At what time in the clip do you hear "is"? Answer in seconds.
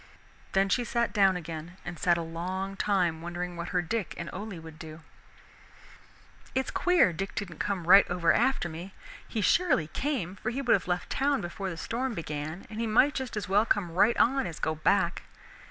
6.65-6.71